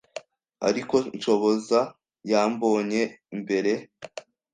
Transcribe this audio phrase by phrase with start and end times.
[0.67, 1.79] ariko Shoboza
[2.31, 3.01] yambonye
[3.39, 3.71] mbere.